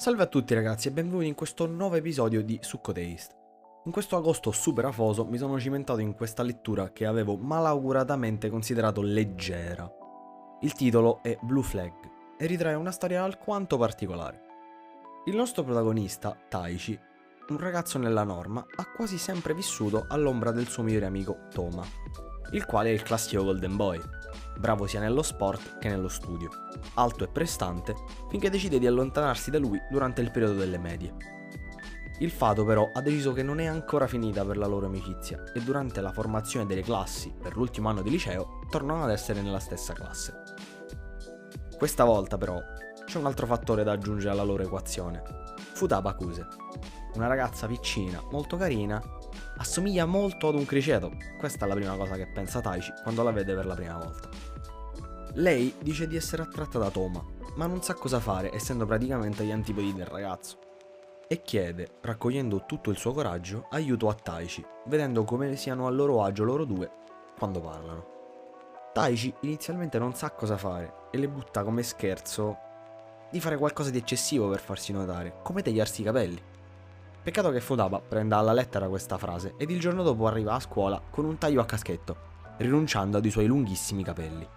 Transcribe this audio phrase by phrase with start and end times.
[0.00, 3.34] Salve a tutti ragazzi e benvenuti in questo nuovo episodio di Succo Taste.
[3.84, 9.02] In questo agosto super afoso mi sono cimentato in questa lettura che avevo malauguratamente considerato
[9.02, 9.86] leggera.
[10.62, 11.92] Il titolo è Blue Flag
[12.38, 14.40] e ritrae una storia alquanto particolare.
[15.26, 16.98] Il nostro protagonista, Taichi,
[17.48, 21.84] un ragazzo nella norma, ha quasi sempre vissuto all'ombra del suo migliore amico, Toma,
[22.52, 24.00] il quale è il classico Golden Boy,
[24.58, 26.50] bravo sia nello sport che nello studio,
[26.94, 27.94] alto e prestante,
[28.28, 31.14] finché decide di allontanarsi da lui durante il periodo delle medie.
[32.20, 35.60] Il fato però ha deciso che non è ancora finita per la loro amicizia e
[35.60, 39.94] durante la formazione delle classi per l'ultimo anno di liceo tornano ad essere nella stessa
[39.94, 40.42] classe.
[41.78, 42.60] Questa volta però
[43.06, 45.22] c'è un altro fattore da aggiungere alla loro equazione.
[45.72, 46.46] Futaba Kuse,
[47.14, 49.02] una ragazza piccina, molto carina,
[49.60, 51.12] assomiglia molto ad un criceto.
[51.38, 54.28] Questa è la prima cosa che pensa Taichi quando la vede per la prima volta.
[55.34, 57.24] Lei dice di essere attratta da Toma,
[57.56, 60.58] ma non sa cosa fare essendo praticamente agli antipodi del ragazzo.
[61.28, 66.24] E chiede, raccogliendo tutto il suo coraggio, aiuto a Taichi, vedendo come siano a loro
[66.24, 66.90] agio loro due
[67.38, 68.18] quando parlano.
[68.92, 72.58] Taichi inizialmente non sa cosa fare e le butta come scherzo
[73.30, 76.42] di fare qualcosa di eccessivo per farsi notare, come tagliarsi i capelli.
[77.22, 80.98] Peccato che Futaba prenda alla lettera questa frase ed il giorno dopo arriva a scuola
[81.10, 82.16] con un taglio a caschetto,
[82.56, 84.48] rinunciando ad i suoi lunghissimi capelli.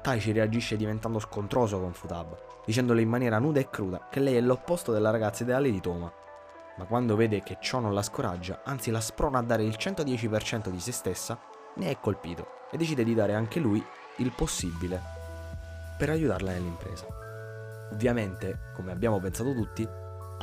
[0.00, 4.40] Taichi reagisce diventando scontroso con Futaba, dicendole in maniera nuda e cruda che lei è
[4.40, 6.10] l'opposto della ragazza ideale di Toma.
[6.76, 10.70] Ma quando vede che ciò non la scoraggia, anzi la sprona a dare il 110%
[10.70, 11.38] di se stessa,
[11.74, 13.84] ne è colpito e decide di dare anche lui
[14.16, 15.02] il possibile
[15.98, 17.06] per aiutarla nell'impresa.
[17.92, 19.86] Ovviamente, come abbiamo pensato tutti,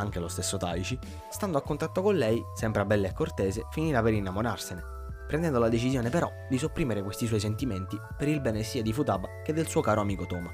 [0.00, 0.98] anche lo stesso Taichi,
[1.30, 4.82] stando a contatto con lei, sempre bella e cortese, finirà per innamorarsene,
[5.26, 9.28] prendendo la decisione però di sopprimere questi suoi sentimenti per il bene sia di Futaba
[9.44, 10.50] che del suo caro amico Toma.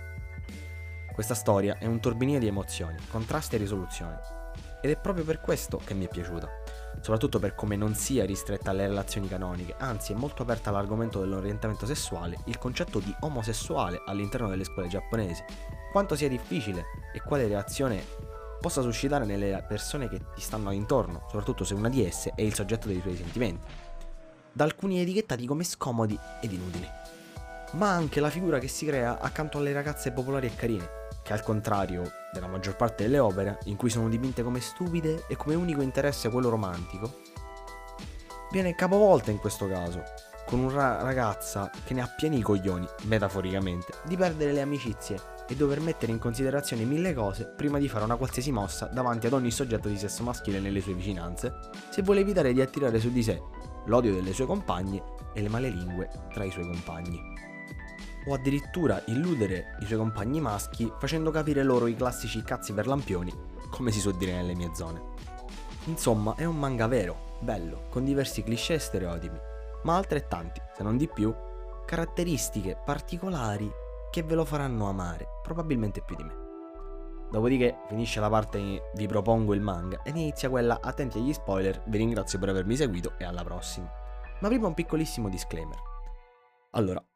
[1.12, 4.17] Questa storia è un turbinio di emozioni, contrasti e risoluzioni.
[4.83, 6.47] Ed è proprio per questo che mi è piaciuta,
[7.00, 11.86] soprattutto per come non sia ristretta alle relazioni canoniche, anzi è molto aperta all'argomento dell'orientamento
[11.86, 15.42] sessuale, il concetto di omosessuale all'interno delle scuole giapponesi,
[15.90, 16.84] quanto sia difficile
[17.14, 18.05] e quale reazione
[18.61, 22.55] possa suscitare nelle persone che ti stanno intorno, soprattutto se una di esse è il
[22.55, 23.67] soggetto dei tuoi sentimenti
[24.56, 26.89] da alcuni etichettati come scomodi ed inutili.
[27.72, 30.89] Ma anche la figura che si crea accanto alle ragazze popolari e carine,
[31.22, 35.36] che al contrario della maggior parte delle opere, in cui sono dipinte come stupide e
[35.36, 37.20] come unico interesse quello romantico,
[38.50, 40.02] viene capovolta in questo caso,
[40.46, 45.55] con una ragazza che ne ha pieni i coglioni, metaforicamente, di perdere le amicizie e
[45.55, 49.51] dover mettere in considerazione mille cose prima di fare una qualsiasi mossa davanti ad ogni
[49.51, 51.52] soggetto di sesso maschile nelle sue vicinanze,
[51.90, 53.40] se vuole evitare di attirare su di sé
[53.86, 55.02] l'odio delle sue compagne
[55.33, 57.20] e le male lingue tra i suoi compagni.
[58.29, 63.33] O addirittura illudere i suoi compagni maschi facendo capire loro i classici cazzi per lampioni,
[63.70, 65.14] come si suol dire nelle mie zone.
[65.84, 69.39] Insomma, è un manga vero, bello, con diversi cliché e stereotipi,
[69.84, 71.33] ma altrettanti, se non di più,
[71.86, 73.70] caratteristiche particolari
[74.16, 76.34] che ve lo faranno amare, probabilmente più di me.
[77.30, 81.82] Dopodiché finisce la parte in vi propongo il manga ed inizia quella attenti agli spoiler,
[81.88, 83.90] vi ringrazio per avermi seguito e alla prossima.
[84.40, 85.77] Ma prima un piccolissimo disclaimer.
[86.70, 87.06] Allora,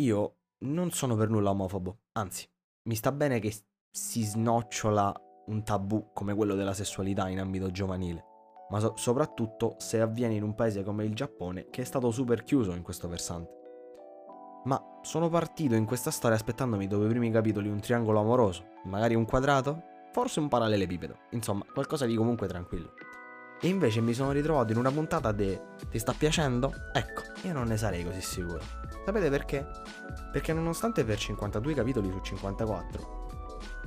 [0.00, 2.50] io non sono per nulla omofobo, anzi,
[2.88, 3.54] mi sta bene che
[3.88, 5.14] si snocciola
[5.46, 8.24] un tabù come quello della sessualità in ambito giovanile,
[8.70, 12.42] ma so- soprattutto se avviene in un paese come il Giappone che è stato super
[12.42, 13.57] chiuso in questo versante.
[14.68, 19.14] Ma sono partito in questa storia aspettandomi dopo i primi capitoli un triangolo amoroso, magari
[19.14, 22.92] un quadrato, forse un parallelepipedo, insomma qualcosa di comunque tranquillo.
[23.62, 25.58] E invece mi sono ritrovato in una puntata de
[25.88, 26.70] Ti sta piacendo?
[26.92, 28.60] Ecco, io non ne sarei così sicuro.
[29.06, 29.66] Sapete perché?
[30.30, 33.26] Perché nonostante per 52 capitoli su 54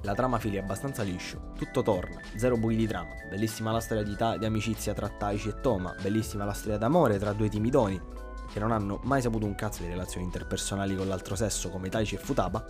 [0.02, 4.16] la trama fili abbastanza liscio, tutto torna, zero buchi di trama, bellissima la storia di,
[4.16, 8.02] ta- di amicizia tra Taichi e Toma, bellissima la storia d'amore tra due timidoni,
[8.52, 12.16] che non hanno mai saputo un cazzo di relazioni interpersonali con l'altro sesso come Taichi
[12.16, 12.66] e Futaba,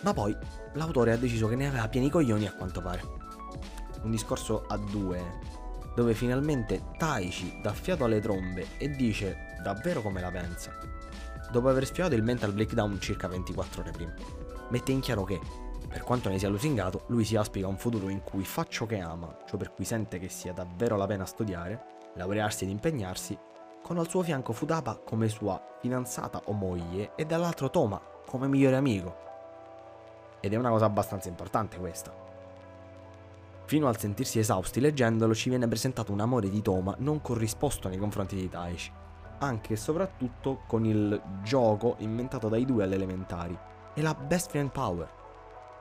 [0.00, 0.36] ma poi
[0.74, 3.02] l'autore ha deciso che ne aveva pieni coglioni a quanto pare.
[4.02, 5.38] Un discorso a due,
[5.94, 10.72] dove finalmente Taichi dà fiato alle trombe e dice davvero come la pensa,
[11.50, 14.14] dopo aver sfiorato il mental breakdown circa 24 ore prima.
[14.70, 15.38] Mette in chiaro che,
[15.88, 18.98] per quanto ne sia lusingato, lui si aspica un futuro in cui fa ciò che
[18.98, 23.36] ama, ciò per cui sente che sia davvero la pena studiare, laurearsi ed impegnarsi,
[23.82, 28.76] con al suo fianco Futaba come sua fidanzata o moglie e dall'altro Toma come migliore
[28.76, 29.16] amico.
[30.40, 32.12] Ed è una cosa abbastanza importante questa.
[33.64, 37.98] Fino al sentirsi esausti leggendolo ci viene presentato un amore di Toma non corrisposto nei
[37.98, 38.90] confronti di Taichi,
[39.38, 43.56] anche e soprattutto con il gioco inventato dai due alle elementari
[43.94, 45.08] e la best friend power.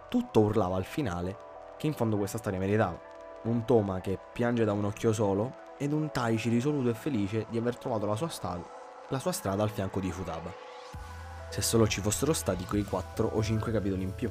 [0.10, 1.38] Tutto urlava al finale
[1.78, 3.00] che in fondo questa storia meritava.
[3.44, 7.58] Un Toma che piange da un occhio solo ed un Taichi risoluto e felice di
[7.58, 8.62] aver trovato la sua, sta-
[9.08, 10.54] la sua strada al fianco di Futaba.
[11.50, 14.30] Se solo ci fossero stati quei 4 o 5 capitoli in più.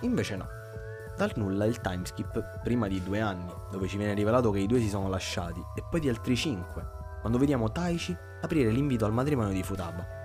[0.00, 0.46] Invece no.
[1.16, 4.80] Dal nulla il timeskip prima di due anni, dove ci viene rivelato che i due
[4.80, 6.84] si sono lasciati, e poi di altri 5,
[7.20, 10.20] quando vediamo Taichi aprire l'invito al matrimonio di Futaba.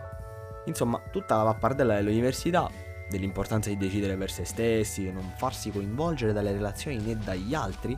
[0.66, 2.70] Insomma, tutta la pappardella dell'università,
[3.10, 7.98] dell'importanza di decidere per se stessi e non farsi coinvolgere dalle relazioni né dagli altri,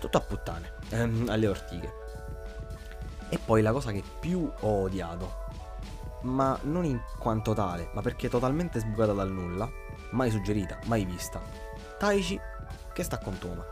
[0.00, 1.92] tutto a puttane, ehm, alle ortiche.
[3.28, 5.46] E poi la cosa che più ho odiato,
[6.22, 9.70] ma non in quanto tale, ma perché totalmente sbucata dal nulla,
[10.10, 11.40] mai suggerita, mai vista.
[11.98, 12.40] Taichi
[12.92, 13.64] che sta con Toma.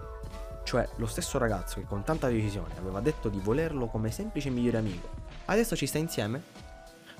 [0.62, 4.78] Cioè lo stesso ragazzo che con tanta decisione aveva detto di volerlo come semplice migliore
[4.78, 5.08] amico,
[5.46, 6.42] adesso ci sta insieme?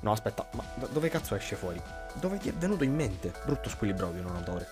[0.01, 1.81] No, aspetta, ma dove cazzo esce fuori?
[2.15, 3.33] Dove ti è venuto in mente?
[3.45, 4.67] Brutto squilibrovio, non autore.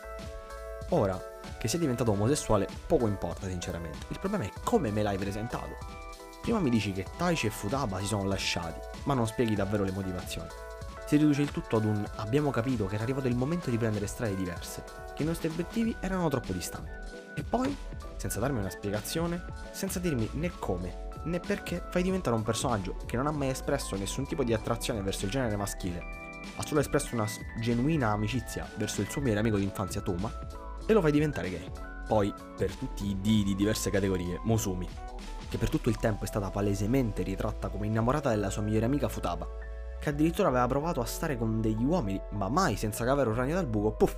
[0.90, 1.20] Ora,
[1.58, 4.06] che sia diventato omosessuale, poco importa sinceramente.
[4.08, 5.76] Il problema è come me l'hai presentato.
[6.40, 9.92] Prima mi dici che Taichi e Futaba si sono lasciati, ma non spieghi davvero le
[9.92, 10.48] motivazioni.
[11.06, 14.06] Si riduce il tutto ad un abbiamo capito che era arrivato il momento di prendere
[14.06, 14.82] strade diverse,
[15.14, 16.90] che i nostri obiettivi erano troppo distanti.
[17.36, 17.76] E poi,
[18.16, 23.16] senza darmi una spiegazione, senza dirmi né come né perché, fai diventare un personaggio che
[23.16, 26.00] non ha mai espresso nessun tipo di attrazione verso il genere maschile,
[26.56, 27.26] ha solo espresso una
[27.60, 30.32] genuina amicizia verso il suo migliore amico d'infanzia Toma,
[30.86, 31.70] e lo fai diventare gay.
[32.06, 34.88] Poi, per tutti i D di diverse categorie, Musumi,
[35.48, 39.08] che per tutto il tempo è stata palesemente ritratta come innamorata della sua migliore amica
[39.08, 39.46] Futaba,
[39.98, 43.54] che addirittura aveva provato a stare con degli uomini, ma mai senza cavare un ragno
[43.54, 44.16] dal buco, puff!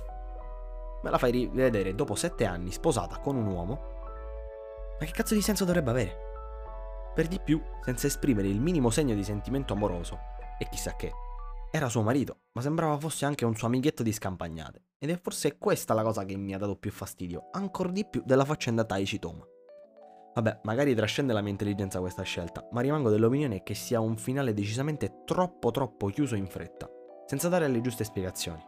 [1.01, 3.97] Me la fai rivedere dopo sette anni sposata con un uomo?
[4.99, 6.17] Ma che cazzo di senso dovrebbe avere?
[7.15, 10.19] Per di più, senza esprimere il minimo segno di sentimento amoroso,
[10.59, 11.11] e chissà che.
[11.71, 14.85] Era suo marito, ma sembrava fosse anche un suo amichetto di scampagnate.
[14.97, 18.23] Ed è forse questa la cosa che mi ha dato più fastidio, ancora di più
[18.25, 19.45] della faccenda Taichi Toma.
[20.33, 24.55] Vabbè, magari trascende la mia intelligenza questa scelta, ma rimango dell'opinione che sia un finale
[24.55, 26.89] decisamente troppo troppo chiuso in fretta,
[27.27, 28.63] senza dare le giuste spiegazioni.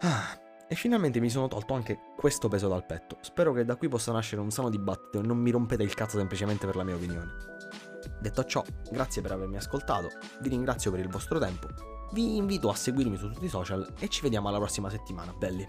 [0.00, 3.18] Ah, e finalmente mi sono tolto anche questo peso dal petto.
[3.20, 6.16] Spero che da qui possa nascere un sano dibattito e non mi rompete il cazzo
[6.16, 7.53] semplicemente per la mia opinione.
[8.24, 10.08] Detto ciò, grazie per avermi ascoltato,
[10.40, 11.68] vi ringrazio per il vostro tempo,
[12.12, 15.68] vi invito a seguirmi su tutti i social e ci vediamo alla prossima settimana, belli.